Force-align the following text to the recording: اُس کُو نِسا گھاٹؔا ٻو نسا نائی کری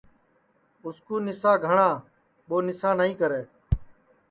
اُس 0.83 0.97
کُو 1.05 1.15
نِسا 1.25 1.51
گھاٹؔا 1.63 1.89
ٻو 2.47 2.55
نسا 2.65 2.89
نائی 2.97 3.13
کری 3.19 3.41